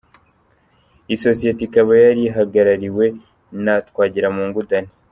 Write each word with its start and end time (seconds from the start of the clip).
Iyi 1.07 1.17
sosiyete 1.25 1.61
ikaba 1.67 1.91
yari 2.03 2.21
ihagarariwe 2.29 3.05
na 3.63 3.73
Twagiramungu 3.87 4.59
Danny. 4.69 4.89